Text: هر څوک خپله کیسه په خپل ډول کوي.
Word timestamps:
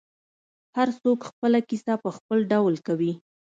هر 0.75 0.89
څوک 1.01 1.19
خپله 1.29 1.59
کیسه 1.69 1.93
په 2.03 2.09
خپل 2.17 2.37
ډول 2.51 2.75
کوي. 2.87 3.11